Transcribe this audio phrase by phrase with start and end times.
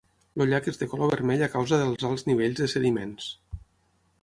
[0.43, 3.31] El llac és de color vermell a causa dels alts nivells de sediments.